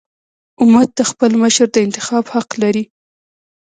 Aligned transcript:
امت 0.63 0.89
د 0.97 1.01
خپل 1.11 1.31
مشر 1.43 1.67
د 1.71 1.77
انتخاب 1.85 2.23
حق 2.33 2.49
لري. 2.61 2.83